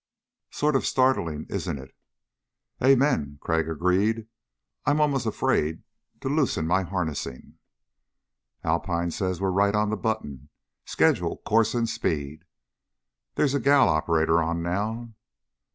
[0.49, 1.95] "Sort of startling, isn't it?"
[2.83, 4.25] "Amen," Crag agreed.
[4.83, 5.83] "I'm almost afraid
[6.21, 7.59] to loosen my harnessing.
[8.63, 10.49] "Alpine says we're right on the button
[10.85, 12.45] schedule, course and speed.
[13.35, 15.13] There's a gal operator on now."